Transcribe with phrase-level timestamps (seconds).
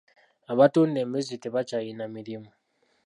[0.51, 2.49] Abatunda embizzi tebakyalina mirimu.